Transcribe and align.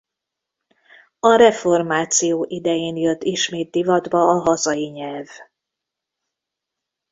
A 1.19 1.35
reformáció 1.35 2.45
idején 2.47 2.95
jött 2.95 3.23
ismét 3.23 3.71
divatba 3.71 4.17
a 4.27 4.39
hazai 4.41 4.87
nyelv. 4.89 5.27